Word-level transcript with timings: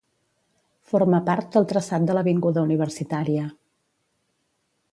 Forma 0.93 1.19
part 1.27 1.57
del 1.57 1.67
traçat 1.73 2.07
de 2.09 2.15
l'avinguda 2.19 2.63
Universitària. 2.69 3.47